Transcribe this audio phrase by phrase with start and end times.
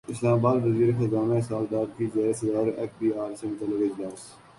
[0.09, 4.21] اسلام اباد وزیر خزانہ اسحاق ڈار کی زیر صدارت ایف بی ار سے متعلق اجلاس